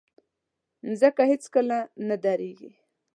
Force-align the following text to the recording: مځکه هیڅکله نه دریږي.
مځکه 0.87 1.23
هیڅکله 1.31 1.77
نه 2.07 2.15
دریږي. 2.23 2.71